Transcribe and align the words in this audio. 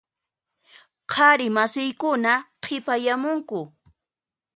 Qhari 1.11 1.47
masiykuna 1.55 2.33
qhipayamunku. 2.63 3.59